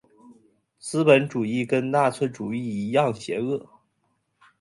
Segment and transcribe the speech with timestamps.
[0.79, 3.69] 资本主义跟纳粹主义一样邪恶。